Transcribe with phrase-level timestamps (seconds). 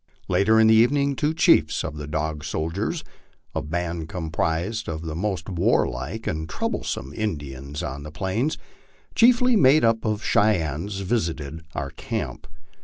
[0.27, 3.03] Later in the evening two chiefs of the * Dog Soldiers,"
[3.53, 8.57] a band composed of the most warlike and troublesome Indians on the Plains,
[9.13, 12.47] chiefly made up of Cheyennes, visited our camp.